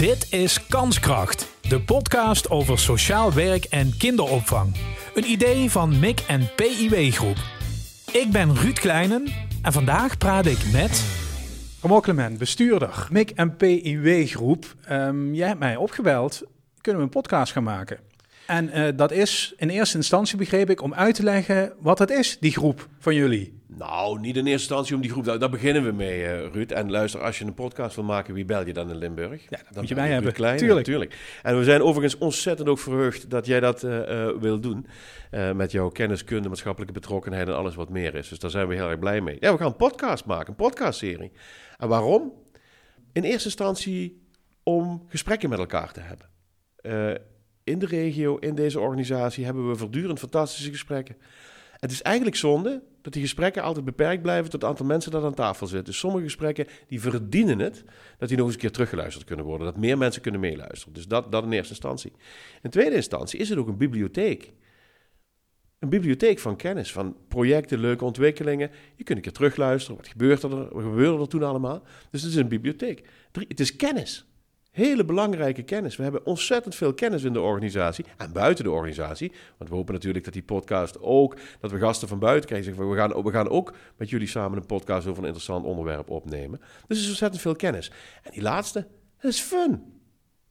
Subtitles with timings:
[0.00, 4.76] Dit is Kanskracht, de podcast over sociaal werk en kinderopvang.
[5.14, 7.36] Een idee van MIC en PIW Groep.
[8.12, 9.26] Ik ben Ruud Kleinen
[9.62, 11.04] en vandaag praat ik met...
[11.80, 14.74] Ramon Clement, bestuurder, MIC en PIW Groep.
[14.84, 16.42] Ehm, jij hebt mij opgebeld,
[16.80, 17.98] kunnen we een podcast gaan maken?
[18.46, 22.10] En eh, dat is in eerste instantie, begreep ik, om uit te leggen wat het
[22.10, 23.59] is, die groep van jullie.
[23.76, 25.24] Nou, niet in eerste instantie om die groep.
[25.24, 26.70] Daar, daar beginnen we mee, uh, Ruud.
[26.70, 29.42] En luister, als je een podcast wil maken, wie bel je dan in Limburg?
[29.42, 30.32] Ja, dat dan moet je bij hebben.
[30.32, 30.78] Klein, Tuurlijk.
[30.78, 31.40] natuurlijk.
[31.42, 34.86] En we zijn overigens ontzettend ook verheugd dat jij dat uh, wil doen.
[35.54, 38.28] met jouw kenniskunde, maatschappelijke betrokkenheid en alles wat meer is.
[38.28, 39.36] Dus daar zijn we heel erg blij mee.
[39.40, 41.32] Ja, we gaan een podcast maken, een podcastserie.
[41.78, 42.32] En waarom?
[43.12, 44.22] In eerste instantie
[44.62, 46.28] om gesprekken met elkaar te hebben
[47.70, 51.16] in de regio, in deze organisatie, hebben we voortdurend fantastische gesprekken.
[51.80, 55.24] Het is eigenlijk zonde dat die gesprekken altijd beperkt blijven tot het aantal mensen dat
[55.24, 55.86] aan tafel zit.
[55.86, 57.84] Dus sommige gesprekken die verdienen het
[58.18, 59.66] dat die nog eens een keer teruggeluisterd kunnen worden.
[59.66, 60.94] Dat meer mensen kunnen meeluisteren.
[60.94, 62.12] Dus dat, dat in eerste instantie.
[62.62, 64.52] In tweede instantie is het ook een bibliotheek.
[65.78, 68.70] Een bibliotheek van kennis, van projecten, leuke ontwikkelingen.
[68.96, 69.96] Je kunt een keer terugluisteren.
[69.96, 70.74] Wat er?
[70.74, 71.82] Wat gebeurde er toen allemaal?
[72.10, 73.08] Dus het is een bibliotheek.
[73.32, 74.29] Het is kennis.
[74.70, 75.96] Hele belangrijke kennis.
[75.96, 79.32] We hebben ontzettend veel kennis in de organisatie en buiten de organisatie.
[79.58, 82.90] Want we hopen natuurlijk dat die podcast ook, dat we gasten van buiten krijgen.
[82.90, 86.60] We gaan, we gaan ook met jullie samen een podcast over een interessant onderwerp opnemen.
[86.86, 87.92] Dus er is ontzettend veel kennis.
[88.22, 88.86] En die laatste,
[89.20, 89.70] dat is fun.
[89.70, 89.80] Dat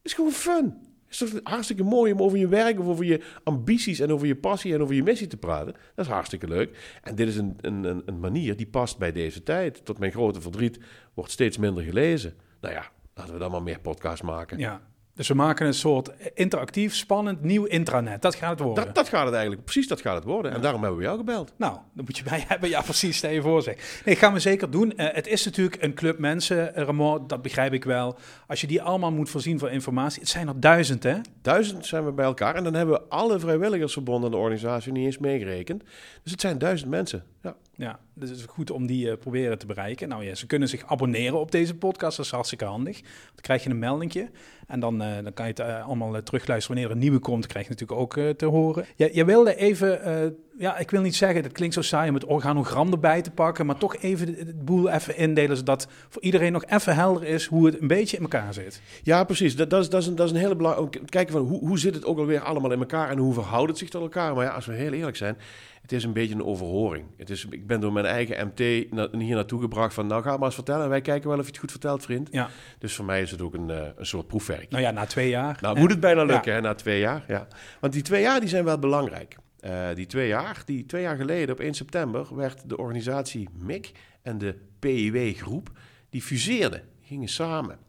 [0.01, 0.87] is gewoon fun.
[1.09, 4.27] Het is toch hartstikke mooi om over je werk of over je ambities en over
[4.27, 5.75] je passie en over je missie te praten.
[5.95, 6.99] Dat is hartstikke leuk.
[7.03, 9.85] En dit is een, een, een manier die past bij deze tijd.
[9.85, 10.79] Tot mijn grote verdriet
[11.13, 12.33] wordt steeds minder gelezen.
[12.61, 14.57] Nou ja, Laten we dan maar meer podcasts maken.
[14.57, 14.81] Ja,
[15.19, 18.21] dus we maken een soort interactief, spannend, nieuw intranet.
[18.21, 18.85] Dat gaat het worden.
[18.85, 20.51] Dat, dat gaat het eigenlijk, precies dat gaat het worden.
[20.51, 21.53] En daarom hebben we jou gebeld.
[21.57, 22.69] Nou, dan moet je bij hebben.
[22.69, 24.01] Ja, precies, stel je voor zeg.
[24.05, 24.93] Nee, gaan we zeker doen.
[24.95, 28.17] Uh, het is natuurlijk een club mensen, uh, Ramon, dat begrijp ik wel.
[28.47, 30.19] Als je die allemaal moet voorzien van informatie.
[30.19, 31.15] Het zijn er duizend, hè?
[31.41, 32.55] Duizend zijn we bij elkaar.
[32.55, 35.83] En dan hebben we alle vrijwilligersverbonden de organisatie niet eens meegerekend.
[36.23, 37.55] Dus het zijn duizend mensen, ja.
[37.79, 40.09] Ja, dus het is goed om die uh, proberen te bereiken.
[40.09, 43.01] Nou ja, ze kunnen zich abonneren op deze podcast, dat is hartstikke handig.
[43.01, 44.29] Dan krijg je een meldingje
[44.67, 46.67] en dan, uh, dan kan je het uh, allemaal terugluisteren.
[46.67, 48.85] Wanneer er een nieuwe komt, krijg je natuurlijk ook te horen.
[48.95, 52.25] Ja, je wilde even, ja, ik wil niet zeggen, dat klinkt zo saai om het
[52.25, 56.65] organogram erbij te pakken, maar toch even het boel even indelen, zodat voor iedereen nog
[56.65, 58.81] even helder is hoe het een beetje in elkaar zit.
[59.03, 59.55] Ja, precies.
[59.55, 60.99] Dat, dat, is, dat, is, een, dat is een hele belangrijke...
[61.05, 63.77] Kijken van hoe, hoe zit het ook alweer allemaal in elkaar en hoe verhoudt het
[63.77, 64.35] zich tot elkaar.
[64.35, 65.37] Maar ja, als we heel eerlijk zijn,
[65.81, 67.05] het is een beetje een overhoring.
[67.17, 70.07] Het is, ik ben door mijn eigen MT hier naartoe gebracht van...
[70.07, 72.27] nou, ga maar eens vertellen en wij kijken wel of je het goed vertelt, vriend.
[72.31, 72.49] Ja.
[72.79, 74.69] Dus voor mij is het ook een, uh, een soort proefwerk.
[74.69, 75.57] Nou ja, na twee jaar.
[75.61, 76.57] Nou, moet het bijna lukken, ja.
[76.57, 77.23] hè, na twee jaar.
[77.27, 77.47] Ja.
[77.79, 79.37] Want die twee jaar die zijn wel belangrijk.
[79.65, 82.35] Uh, die twee jaar, die twee jaar geleden op 1 september...
[82.35, 85.71] werd de organisatie MIC en de PIW-groep...
[86.09, 87.79] die fuseerden, gingen samen.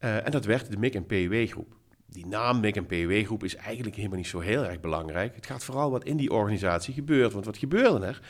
[0.00, 1.76] Uh, en dat werd de MIC en PIW-groep
[2.14, 5.34] die naam MIC en PW groep is eigenlijk helemaal niet zo heel erg belangrijk.
[5.34, 7.32] Het gaat vooral wat in die organisatie gebeurt.
[7.32, 8.20] Want wat gebeurde er?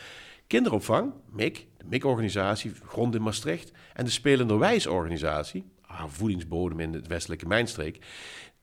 [0.47, 3.73] Kinderopvang, MIC, de MIC-organisatie, grond in Maastricht...
[3.95, 8.07] en de Spelenderwijs-organisatie, haar voedingsbodem in de westelijke mijnstreek...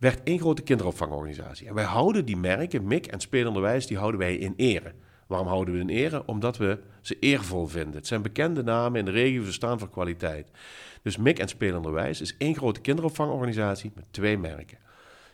[0.01, 1.67] werd één grote kinderopvangorganisatie.
[1.67, 4.93] En wij houden die merken, MIC en Spelenderwijs, die houden wij in ere.
[5.27, 6.25] Waarom houden we in ere?
[6.25, 7.95] Omdat we ze eervol vinden.
[7.95, 10.51] Het zijn bekende namen in de regio, ze staan voor kwaliteit.
[11.01, 14.77] Dus MIC en Spelenderwijs is één grote kinderopvangorganisatie met twee merken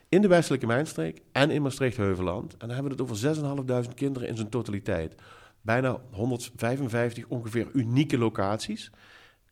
[0.09, 2.51] in de westelijke mijnstreek en in Maastricht-Heuveland.
[2.51, 5.16] En dan hebben we het over 6.500 kinderen in zijn totaliteit.
[5.61, 8.91] Bijna 155 ongeveer unieke locaties.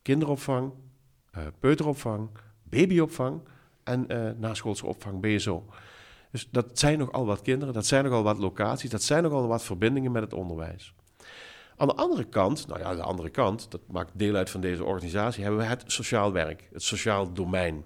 [0.01, 0.71] Kinderopvang,
[1.37, 2.29] uh, peuteropvang,
[2.63, 3.41] babyopvang
[3.85, 5.65] en uh, naschoolse opvang, BSO.
[6.31, 9.63] Dus dat zijn nogal wat kinderen, dat zijn nogal wat locaties, dat zijn nogal wat
[9.63, 10.93] verbindingen met het onderwijs.
[11.77, 14.83] Aan de andere kant, nou ja, de andere kant, dat maakt deel uit van deze
[14.83, 17.85] organisatie, hebben we het sociaal werk, het sociaal domein.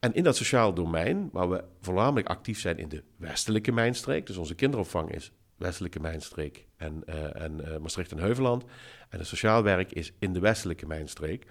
[0.00, 4.36] En in dat sociaal domein, waar we voornamelijk actief zijn in de westelijke mijnstreek, dus
[4.36, 8.64] onze kinderopvang is westelijke mijnstreek en, uh, en uh, Maastricht en Heuveland.
[9.08, 11.46] En het sociaal werk is in de westelijke mijnstreek.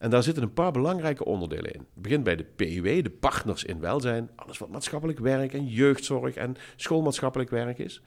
[0.00, 1.80] En daar zitten een paar belangrijke onderdelen in.
[1.80, 4.30] Het begint bij de PUW, de partners in welzijn.
[4.36, 8.02] Alles wat maatschappelijk werk en jeugdzorg en schoolmaatschappelijk werk is.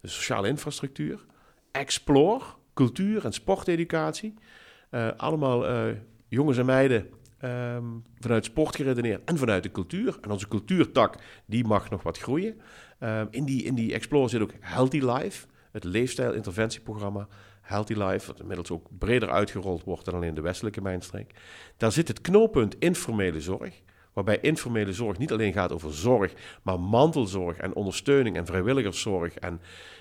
[0.00, 1.26] De sociale infrastructuur.
[1.72, 2.44] Explore,
[2.74, 4.34] cultuur en sporteducatie.
[4.90, 5.94] Uh, allemaal
[6.28, 7.06] jongens en meiden
[7.44, 10.18] Um, vanuit sport geredeneerd en vanuit de cultuur.
[10.20, 11.14] En onze cultuurtak,
[11.46, 12.60] die mag nog wat groeien.
[13.00, 17.28] Um, in, die, in die Explore zit ook Healthy Life, het leefstijl-interventieprogramma.
[17.68, 21.34] Healthy Life, wat inmiddels ook breder uitgerold wordt dan alleen de westelijke mijnstreek.
[21.76, 23.82] Daar zit het knooppunt informele zorg,
[24.18, 26.32] Waarbij informele zorg niet alleen gaat over zorg,
[26.62, 29.60] maar mantelzorg en ondersteuning en vrijwilligerszorg en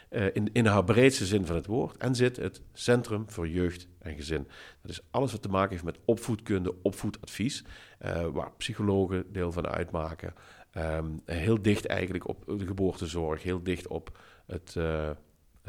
[0.09, 1.97] uh, in, in haar breedste zin van het woord.
[1.97, 4.47] En zit het Centrum voor Jeugd en Gezin.
[4.81, 7.65] Dat is alles wat te maken heeft met opvoedkunde, opvoedadvies,
[8.05, 10.33] uh, waar psychologen deel van uitmaken.
[10.77, 14.75] Um, heel dicht eigenlijk op de geboortezorg, heel dicht op het...
[14.77, 15.09] Uh,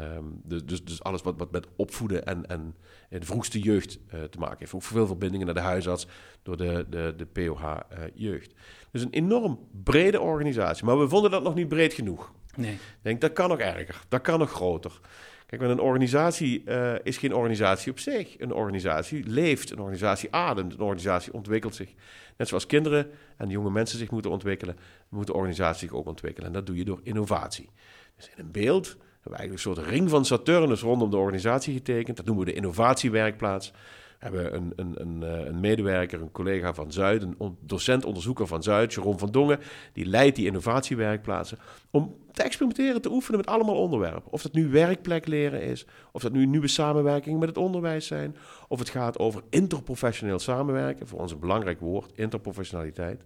[0.00, 2.74] Um, dus, dus alles wat, wat met opvoeden en, en
[3.08, 4.74] de vroegste jeugd uh, te maken heeft.
[4.74, 6.06] Ook veel verbindingen naar de huisarts
[6.42, 7.76] door de, de, de POH uh,
[8.14, 8.54] Jeugd.
[8.90, 10.84] Dus een enorm brede organisatie.
[10.84, 12.32] Maar we vonden dat nog niet breed genoeg.
[12.56, 12.72] Nee.
[12.72, 14.00] Ik denk, dat kan nog erger.
[14.08, 15.00] Dat kan nog groter.
[15.46, 18.40] Kijk, een organisatie uh, is geen organisatie op zich.
[18.40, 21.94] Een organisatie leeft, een organisatie ademt, een organisatie ontwikkelt zich.
[22.36, 24.76] Net zoals kinderen en jonge mensen zich moeten ontwikkelen,
[25.08, 26.48] moet de organisatie zich ook ontwikkelen.
[26.48, 27.68] En dat doe je door innovatie.
[28.16, 28.96] Dus in een beeld
[29.28, 32.16] hebben we eigenlijk een soort ring van Saturnus rondom de organisatie getekend.
[32.16, 33.72] Dat noemen we de innovatiewerkplaats
[34.18, 38.94] hebben een, een, een, eh, een, medewerker, een collega van Zuid, een docent-onderzoeker van Zuid,
[38.94, 39.60] Jeroen van Dongen,
[39.92, 41.58] die leidt die innovatiewerkplaatsen,
[41.90, 44.32] om te experimenteren, te oefenen met allemaal onderwerpen.
[44.32, 48.36] Of dat nu werkplek leren is, of dat nu nieuwe samenwerking met het onderwijs zijn,
[48.68, 53.24] of het gaat over interprofessioneel samenwerken, voor ons een belangrijk woord, interprofessionaliteit.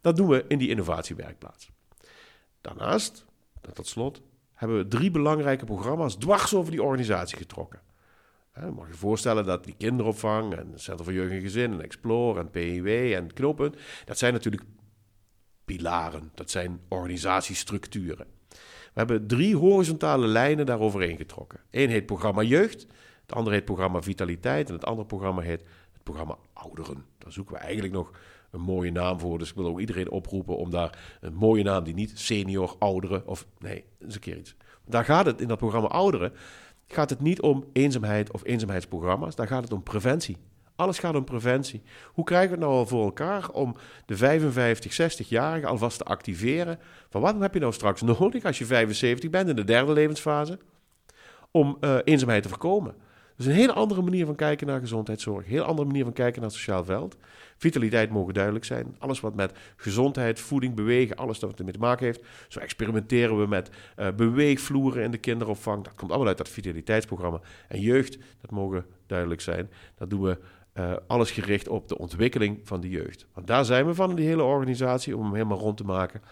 [0.00, 1.70] Dat doen we in die innovatiewerkplaats.
[2.60, 3.24] Daarnaast,
[3.72, 4.22] tot slot,
[4.54, 7.80] hebben we drie belangrijke programma's dwars over die organisatie getrokken.
[8.54, 11.82] Je mag je voorstellen dat die kinderopvang en het Centrum voor Jeugd en Gezin en
[11.82, 13.74] Explore en PIW en Knopen,
[14.04, 14.62] dat zijn natuurlijk
[15.64, 18.26] pilaren, dat zijn organisatiestructuren.
[18.48, 21.60] We hebben drie horizontale lijnen daaroverheen getrokken.
[21.70, 22.86] Eén heet programma Jeugd,
[23.26, 25.64] het andere heet programma Vitaliteit en het andere programma heet
[26.04, 27.04] programma Ouderen.
[27.18, 28.10] Daar zoeken we eigenlijk nog
[28.50, 29.38] een mooie naam voor.
[29.38, 33.26] Dus ik wil ook iedereen oproepen om daar een mooie naam die niet senior, ouderen
[33.26, 34.54] of nee, eens een keer iets.
[34.86, 36.32] Daar gaat het in dat programma Ouderen
[36.86, 39.34] gaat het niet om eenzaamheid of eenzaamheidsprogramma's.
[39.34, 40.36] Daar gaat het om preventie.
[40.76, 41.82] Alles gaat om preventie.
[42.12, 43.76] Hoe krijgen we het nou al voor elkaar om
[44.06, 46.78] de 55, 60-jarigen alvast te activeren?
[47.10, 50.58] Van wat heb je nou straks nodig als je 75 bent in de derde levensfase?
[51.50, 52.94] Om uh, eenzaamheid te voorkomen.
[53.36, 55.44] Dus een hele andere manier van kijken naar gezondheidszorg.
[55.44, 57.16] Een heel andere manier van kijken naar het sociaal veld.
[57.56, 58.96] Vitaliteit mogen duidelijk zijn.
[58.98, 62.24] Alles wat met gezondheid, voeding, bewegen, alles wat ermee te maken heeft.
[62.48, 65.84] Zo experimenteren we met uh, beweegvloeren in de kinderopvang.
[65.84, 67.40] Dat komt allemaal uit dat vitaliteitsprogramma.
[67.68, 69.70] En jeugd, dat mogen duidelijk zijn.
[69.94, 70.38] Dat doen we
[70.74, 73.26] uh, alles gericht op de ontwikkeling van de jeugd.
[73.34, 76.22] Want daar zijn we van die hele organisatie, om hem helemaal rond te maken.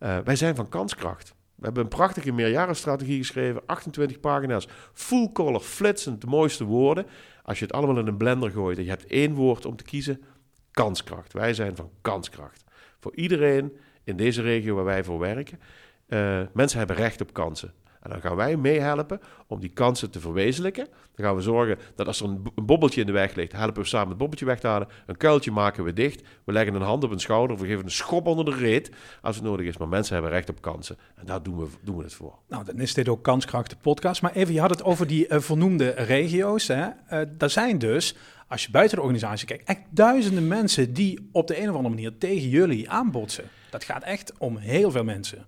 [0.00, 1.34] Uh, wij zijn van kanskracht.
[1.58, 7.06] We hebben een prachtige meerjarenstrategie geschreven, 28 pagina's, full color, flitsend, de mooiste woorden.
[7.42, 9.84] Als je het allemaal in een blender gooit en je hebt één woord om te
[9.84, 10.22] kiezen,
[10.70, 11.32] kanskracht.
[11.32, 12.64] Wij zijn van kanskracht.
[13.00, 15.60] Voor iedereen in deze regio waar wij voor werken,
[16.08, 17.72] uh, mensen hebben recht op kansen.
[18.08, 20.88] Dan gaan wij meehelpen om die kansen te verwezenlijken.
[21.14, 23.88] Dan gaan we zorgen dat als er een, bobbeltje in de weg ligt, helpen we
[23.88, 24.88] samen het bobbeltje weg te halen.
[25.06, 26.22] Een kuiltje maken we dicht.
[26.44, 27.56] We leggen een hand op een schouder.
[27.56, 28.90] Of we geven een schop onder de reet
[29.22, 29.76] als het nodig is.
[29.76, 30.96] Maar mensen hebben recht op kansen.
[31.14, 32.38] En daar doen we, doen we het voor.
[32.48, 34.22] Nou, dan is dit ook Kanskracht de podcast.
[34.22, 36.68] Maar even, je had het over die uh, vernoemde regio's.
[36.68, 36.86] Hè?
[36.86, 38.16] Uh, daar zijn dus
[38.48, 41.94] als je buiten de organisatie kijkt, echt duizenden mensen die op de een of andere
[41.94, 43.44] manier tegen jullie aanbotsen.
[43.70, 45.46] Dat gaat echt om heel veel mensen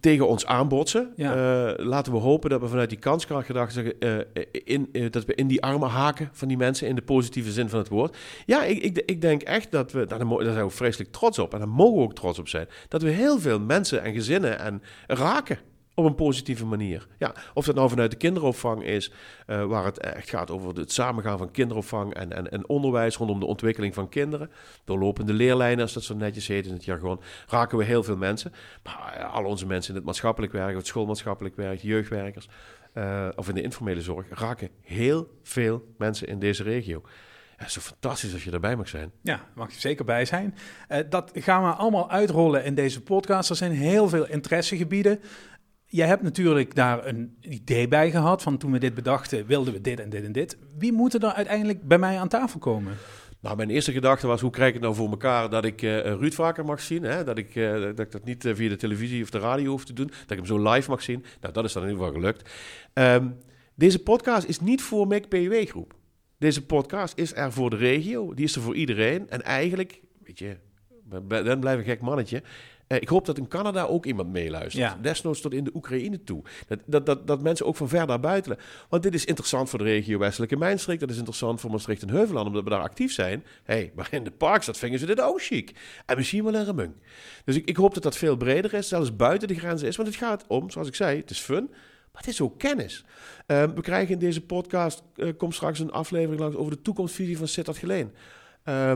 [0.00, 1.12] tegen ons aanbotsen.
[1.16, 1.36] Ja.
[1.36, 5.34] Uh, laten we hopen dat we vanuit die kanskrachtgedachte zeggen, uh, in, uh, dat we
[5.34, 8.16] in die armen haken van die mensen in de positieve zin van het woord.
[8.46, 11.52] Ja, ik, ik, ik denk echt dat we, daar, daar zijn we vreselijk trots op
[11.52, 14.58] en daar mogen we ook trots op zijn, dat we heel veel mensen en gezinnen
[14.58, 15.58] en raken
[15.94, 17.06] op een positieve manier.
[17.18, 19.12] Ja, of dat nou vanuit de kinderopvang is,
[19.46, 23.40] uh, waar het echt gaat over het samengaan van kinderopvang en, en, en onderwijs rondom
[23.40, 24.50] de ontwikkeling van kinderen.
[24.84, 28.52] Doorlopende leerlijnen, als dat zo netjes heet in het jargon, raken we heel veel mensen.
[28.82, 32.48] Maar uh, al onze mensen in het maatschappelijk werk, het schoolmaatschappelijk werk, jeugdwerkers
[32.94, 37.02] uh, of in de informele zorg, raken heel veel mensen in deze regio.
[37.58, 39.10] Ja, zo fantastisch als je erbij mag zijn.
[39.20, 40.54] Ja, mag je zeker bij zijn.
[41.08, 43.50] Dat gaan we allemaal uitrollen in deze podcast.
[43.50, 45.20] Er zijn heel veel interessegebieden
[45.92, 49.80] jij hebt natuurlijk daar een idee bij gehad van toen we dit bedachten, wilden we
[49.80, 50.56] dit en dit en dit.
[50.78, 52.96] Wie moet er uiteindelijk bij mij aan tafel komen?
[53.40, 56.00] Nou, mijn eerste gedachte was, hoe krijg ik het nou voor elkaar dat ik uh,
[56.00, 57.02] Ruud vaker mag zien?
[57.02, 57.24] Hè?
[57.24, 59.84] Dat, ik, uh, dat ik dat niet uh, via de televisie of de radio hoef
[59.84, 60.06] te doen.
[60.06, 61.24] Dat ik hem zo live mag zien.
[61.40, 62.50] Nou, dat is dan in ieder geval gelukt.
[62.94, 63.36] Um,
[63.74, 65.94] deze podcast is niet voor MIC PW groep.
[66.38, 68.34] Deze podcast is er voor de regio.
[68.34, 69.30] Die is er voor iedereen.
[69.30, 70.56] En eigenlijk, weet je,
[71.28, 72.42] dan blijf een gek mannetje.
[72.92, 74.84] Eh, ik hoop dat in Canada ook iemand meeluistert.
[74.84, 74.98] Ja.
[75.02, 76.42] Desnoods tot in de Oekraïne toe.
[76.66, 78.56] Dat, dat, dat, dat mensen ook van ver naar buiten.
[78.88, 81.00] Want dit is interessant voor de regio Westelijke Mijnstreek.
[81.00, 83.44] Dat is interessant voor Maastricht en Heuveland, omdat we daar actief zijn.
[83.64, 85.72] hey, maar in de parks, dat vingen ze dit ook chic.
[86.06, 86.92] En misschien wel een remung.
[87.44, 89.96] Dus ik, ik hoop dat dat veel breder is, zelfs buiten de grenzen is.
[89.96, 91.68] Want het gaat om, zoals ik zei, het is fun.
[92.12, 93.04] Maar het is ook kennis.
[93.46, 97.38] Uh, we krijgen in deze podcast, uh, komt straks een aflevering langs over de toekomstvisie
[97.38, 98.12] van Sittard Geleen.
[98.64, 98.92] Uh,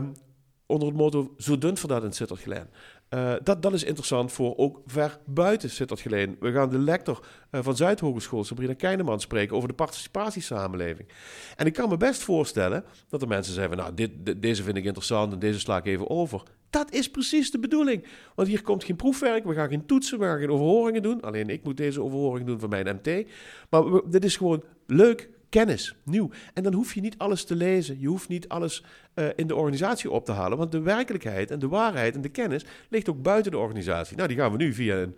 [0.67, 2.67] onder het motto zo dun voor dat in Sittard-Geleen.
[3.09, 6.35] Uh, dat, dat is interessant voor ook ver buiten Sittard-Geleen.
[6.39, 11.07] We gaan de lector uh, van Zuidhogeschool, Sabrina Keineman, spreken over de participatiesamenleving.
[11.55, 14.85] En ik kan me best voorstellen dat er mensen zeggen: Nou, dit, deze vind ik
[14.85, 16.43] interessant en deze sla ik even over.
[16.69, 18.05] Dat is precies de bedoeling.
[18.35, 21.21] Want hier komt geen proefwerk, we gaan geen toetsen, we gaan geen overhoringen doen.
[21.21, 23.27] Alleen ik moet deze overhoring doen van mijn MT.
[23.69, 26.29] Maar dit is gewoon leuk, kennis, nieuw.
[26.53, 27.99] En dan hoef je niet alles te lezen.
[27.99, 28.83] Je hoeft niet alles
[29.15, 30.57] uh, in de organisatie op te halen.
[30.57, 34.15] Want de werkelijkheid en de waarheid en de kennis ligt ook buiten de organisatie.
[34.15, 35.15] Nou, die gaan we nu via een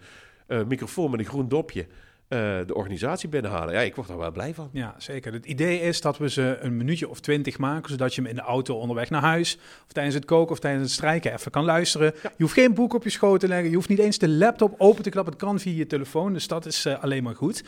[0.47, 1.85] uh, microfoon met een groen dopje.
[2.29, 3.73] Uh, de organisatie binnenhalen.
[3.73, 4.69] Ja, ik word daar wel blij van.
[4.73, 5.33] Ja, zeker.
[5.33, 8.35] Het idee is dat we ze een minuutje of twintig maken, zodat je hem in
[8.35, 11.65] de auto onderweg naar huis, of tijdens het koken of tijdens het strijken even kan
[11.65, 12.13] luisteren.
[12.23, 12.31] Ja.
[12.37, 14.75] Je hoeft geen boek op je schoot te leggen, je hoeft niet eens de laptop
[14.77, 17.63] open te klappen, het kan via je telefoon, dus dat is uh, alleen maar goed.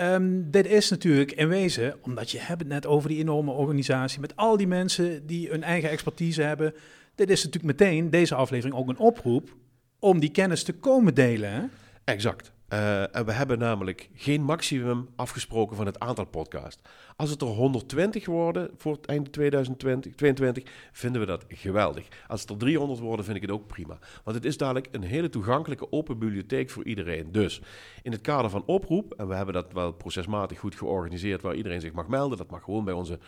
[0.00, 4.20] Um, dit is natuurlijk in wezen, omdat je hebt het net over die enorme organisatie
[4.20, 6.74] met al die mensen die hun eigen expertise hebben.
[7.14, 9.56] Dit is natuurlijk meteen, deze aflevering, ook een oproep
[9.98, 11.70] om die kennis te komen delen.
[12.04, 12.53] Exact.
[12.72, 16.80] Uh, en we hebben namelijk geen maximum afgesproken van het aantal podcasts.
[17.16, 22.08] Als het er 120 worden voor het einde 2022, vinden we dat geweldig.
[22.28, 23.98] Als het er 300 worden, vind ik het ook prima.
[24.24, 27.32] Want het is dadelijk een hele toegankelijke open bibliotheek voor iedereen.
[27.32, 27.60] Dus
[28.02, 31.80] in het kader van oproep, en we hebben dat wel procesmatig goed georganiseerd, waar iedereen
[31.80, 32.38] zich mag melden.
[32.38, 33.18] Dat mag gewoon bij onze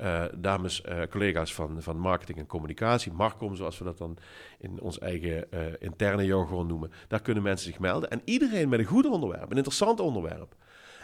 [0.00, 4.16] uh, dames, uh, collega's van, van marketing en communicatie, Marcom, zoals we dat dan
[4.58, 6.90] in ons eigen uh, interne jargon noemen.
[7.08, 8.10] Daar kunnen mensen zich melden.
[8.10, 10.54] En iedereen met een goed onderwerp, een interessant onderwerp,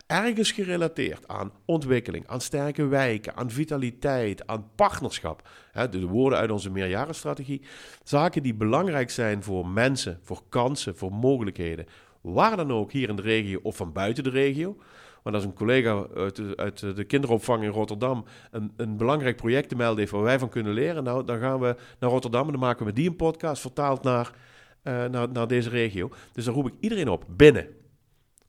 [0.06, 5.48] ergens gerelateerd aan ontwikkeling, aan sterke wijken, aan vitaliteit, aan partnerschap.
[5.72, 7.62] Hè, de, de woorden uit onze meerjarenstrategie.
[8.04, 11.86] Zaken die belangrijk zijn voor mensen, voor kansen, voor mogelijkheden.
[12.20, 14.76] Waar dan ook hier in de regio of van buiten de regio.
[15.22, 19.68] Want als een collega uit de, uit de kinderopvang in Rotterdam een, een belangrijk project
[19.68, 22.50] te melden heeft waar wij van kunnen leren, nou, dan gaan we naar Rotterdam en
[22.50, 24.32] dan maken we die een podcast vertaald naar,
[24.84, 26.10] uh, naar, naar deze regio.
[26.32, 27.66] Dus dan roep ik iedereen op, binnen,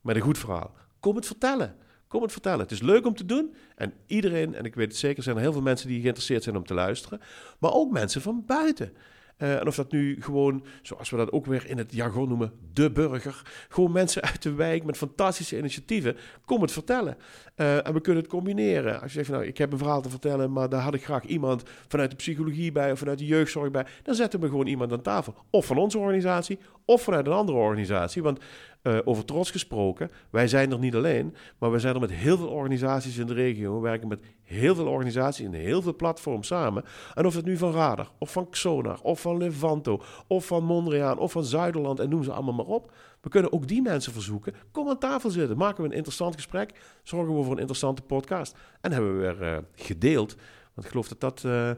[0.00, 0.74] met een goed verhaal.
[1.00, 1.76] Kom het vertellen.
[2.08, 2.60] Kom het vertellen.
[2.60, 3.54] Het is leuk om te doen.
[3.76, 6.56] En iedereen, en ik weet het zeker, zijn er heel veel mensen die geïnteresseerd zijn
[6.56, 7.20] om te luisteren.
[7.58, 8.92] Maar ook mensen van buiten.
[9.42, 12.52] Uh, en of dat nu gewoon, zoals we dat ook weer in het jargon noemen,
[12.72, 13.42] de burger.
[13.68, 16.16] Gewoon mensen uit de wijk met fantastische initiatieven.
[16.44, 17.16] Kom het vertellen.
[17.56, 19.00] Uh, en we kunnen het combineren.
[19.00, 21.24] Als je zegt, nou, ik heb een verhaal te vertellen, maar daar had ik graag
[21.24, 23.86] iemand vanuit de psychologie bij of vanuit de jeugdzorg bij.
[24.02, 25.34] Dan zetten we gewoon iemand aan tafel.
[25.50, 28.22] Of van onze organisatie, of vanuit een andere organisatie.
[28.22, 28.40] Want
[28.82, 32.36] uh, over trots gesproken, wij zijn er niet alleen, maar we zijn er met heel
[32.36, 33.74] veel organisaties in de regio.
[33.74, 36.84] We werken met heel veel organisaties in heel veel platforms samen.
[37.14, 41.18] En of het nu van Radar, of van Xonar, of van Levanto, of van Mondriaan,
[41.18, 42.92] of van Zuiderland, en noem ze allemaal maar op.
[43.20, 44.54] We kunnen ook die mensen verzoeken.
[44.70, 48.56] Kom aan tafel zitten, maken we een interessant gesprek, zorgen we voor een interessante podcast.
[48.80, 50.36] En hebben we weer uh, gedeeld,
[50.74, 51.42] want ik geloof dat dat...
[51.46, 51.70] Uh,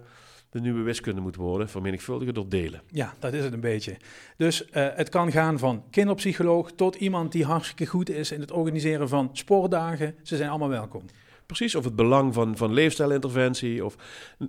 [0.55, 2.83] de nieuwe wiskunde moet worden, vermenigvuldigen door delen.
[2.91, 3.97] Ja, dat is het een beetje.
[4.37, 8.51] Dus uh, het kan gaan van kinderpsycholoog tot iemand die hartstikke goed is in het
[8.51, 10.15] organiseren van sportdagen.
[10.23, 11.03] Ze zijn allemaal welkom.
[11.47, 13.97] Precies, of het belang van, van leefstijlinterventie, of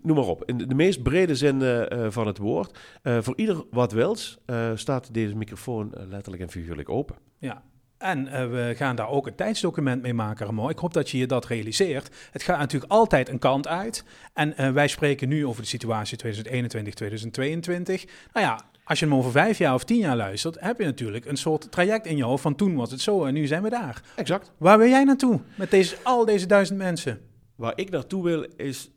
[0.02, 0.44] noem maar op.
[0.46, 2.80] In de, de meest brede zin uh, van het woord.
[3.04, 4.38] Uh, voor ieder wat wils
[4.76, 7.16] staat deze microfoon letterlijk en figuurlijk open.
[7.40, 7.64] Ja,
[8.06, 10.70] en uh, we gaan daar ook een tijdsdocument mee maken, Ramo.
[10.70, 12.16] Ik hoop dat je je dat realiseert.
[12.32, 14.04] Het gaat natuurlijk altijd een kant uit.
[14.34, 18.06] En uh, wij spreken nu over de situatie 2021, 2022.
[18.34, 21.26] Nou ja, als je hem over vijf jaar of tien jaar luistert, heb je natuurlijk
[21.26, 23.70] een soort traject in je hoofd van toen was het zo en nu zijn we
[23.70, 24.02] daar.
[24.16, 24.52] Exact.
[24.58, 27.22] Waar wil jij naartoe met deze, al deze duizend mensen?
[27.56, 28.90] Waar ik naartoe wil is,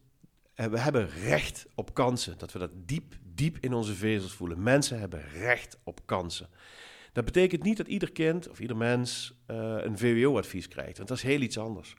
[0.56, 2.38] uh, we hebben recht op kansen.
[2.38, 4.62] Dat we dat diep, diep in onze vezels voelen.
[4.62, 6.48] Mensen hebben recht op kansen.
[7.18, 11.16] Dat betekent niet dat ieder kind of ieder mens uh, een VWO-advies krijgt, want dat
[11.16, 11.96] is heel iets anders.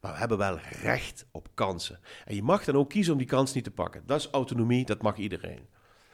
[0.00, 1.98] Maar we hebben wel recht op kansen.
[2.24, 4.02] En je mag dan ook kiezen om die kans niet te pakken.
[4.06, 5.66] Dat is autonomie, dat mag iedereen.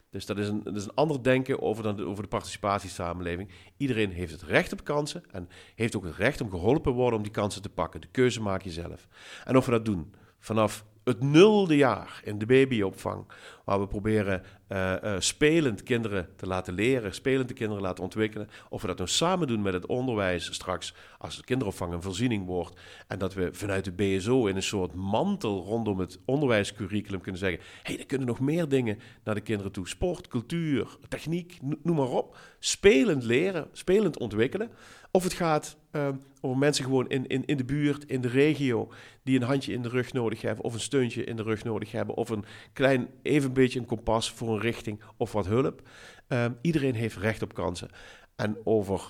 [0.09, 3.49] Dus dat is een, dat is een ander denken over, dan de, over de participatiesamenleving.
[3.77, 7.17] Iedereen heeft het recht op kansen en heeft ook het recht om geholpen te worden
[7.17, 8.01] om die kansen te pakken.
[8.01, 9.07] De keuze maak je zelf.
[9.43, 13.25] En of we dat doen vanaf het nulde jaar in de babyopvang,
[13.65, 18.49] waar we proberen uh, uh, spelend kinderen te laten leren, spelend de kinderen laten ontwikkelen.
[18.69, 22.45] Of we dat nou samen doen met het onderwijs straks, als de kinderopvang een voorziening
[22.45, 22.79] wordt.
[23.07, 27.59] En dat we vanuit de BSO in een soort mantel rondom het onderwijscurriculum kunnen zeggen:
[27.83, 29.87] hey, er kunnen nog meer dingen naar de kinderen toe.
[29.87, 32.37] Sport, cultuur, techniek, noem maar op.
[32.59, 34.71] Spelend leren, spelend ontwikkelen.
[35.11, 36.09] Of het gaat uh,
[36.41, 38.91] over mensen gewoon in, in, in de buurt, in de regio,
[39.23, 41.91] die een handje in de rug nodig hebben, of een steuntje in de rug nodig
[41.91, 45.81] hebben, of een klein, even beetje een kompas voor een richting of wat hulp.
[46.29, 47.89] Uh, iedereen heeft recht op kansen.
[48.35, 49.01] En over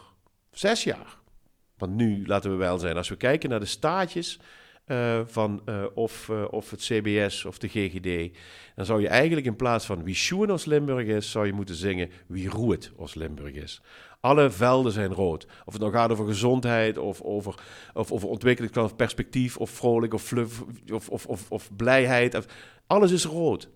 [0.51, 1.17] zes jaar,
[1.77, 4.39] want nu laten we wel zijn, als we kijken naar de staatjes
[4.87, 8.37] eh, van eh, of, eh, of het CBS of de GGD.
[8.75, 11.75] Dan zou je eigenlijk in plaats van wie Schoen als Limburg is, zou je moeten
[11.75, 13.81] zingen wie Roet als Limburg is.
[14.19, 15.47] Alle velden zijn rood.
[15.65, 17.55] Of het nou gaat over gezondheid, of over,
[17.93, 22.45] of over ontwikkeling of perspectief, of vrolijk, of, fluff, of, of, of, of blijheid.
[22.87, 23.69] Alles is rood.